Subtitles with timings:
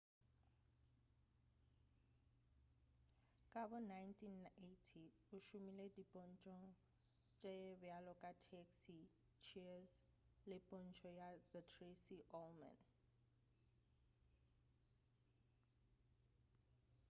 [3.51, 6.73] ka bo 1980 o šomile dipontšhong
[7.37, 8.99] tše bjalo ka taxi
[9.45, 9.93] cheers
[10.49, 12.79] le pontšho ya the tracy ullman